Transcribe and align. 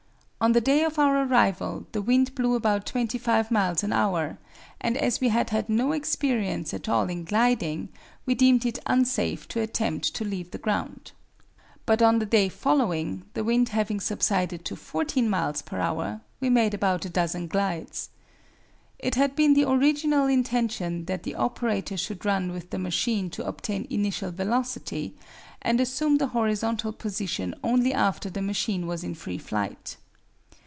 On 0.43 0.53
the 0.53 0.59
day 0.59 0.83
of 0.83 0.97
our 0.97 1.21
arrival 1.23 1.85
the 1.91 2.01
wind 2.01 2.33
blew 2.33 2.55
about 2.55 2.87
25 2.87 3.51
miles 3.51 3.83
an 3.83 3.93
hour, 3.93 4.39
and 4.81 4.97
as 4.97 5.21
we 5.21 5.29
had 5.29 5.51
had 5.51 5.69
no 5.69 5.91
experience 5.91 6.73
at 6.73 6.89
all 6.89 7.11
in 7.11 7.23
gliding, 7.25 7.89
we 8.25 8.33
deemed 8.33 8.65
it 8.65 8.79
unsafe 8.87 9.47
to 9.49 9.61
attempt 9.61 10.15
to 10.15 10.25
leave 10.25 10.49
the 10.49 10.57
ground. 10.57 11.11
But 11.85 12.01
on 12.01 12.17
the 12.17 12.25
day 12.25 12.49
following, 12.49 13.23
the 13.35 13.43
wind 13.43 13.69
having 13.69 13.99
subsided 13.99 14.65
to 14.65 14.75
14 14.75 15.29
miles 15.29 15.61
per 15.61 15.77
hour, 15.79 16.21
we 16.39 16.49
made 16.49 16.73
about 16.73 17.05
a 17.05 17.09
dozen 17.09 17.45
glides. 17.45 18.09
It 18.97 19.13
had 19.13 19.35
been 19.35 19.53
the 19.53 19.69
original 19.69 20.25
intention 20.25 21.05
that 21.05 21.21
the 21.21 21.35
operator 21.35 21.97
should 21.97 22.25
run 22.25 22.51
with 22.51 22.71
the 22.71 22.79
machine 22.79 23.29
to 23.29 23.45
obtain 23.45 23.85
initial 23.91 24.31
velocity, 24.31 25.15
and 25.61 25.79
assume 25.79 26.17
the 26.17 26.29
horizontal 26.33 26.93
position 26.93 27.53
only 27.63 27.93
after 27.93 28.27
the 28.31 28.41
machine 28.41 28.87
was 28.87 29.03
in 29.03 29.13
free 29.13 29.37
flight. 29.37 29.97